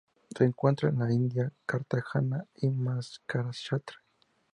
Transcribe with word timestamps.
Se 0.35 0.43
encuentra 0.43 0.89
en 0.89 0.97
la 0.97 1.13
India: 1.13 1.51
Karnataka 1.67 2.23
y 2.55 2.71
Maharashtra. 2.71 3.99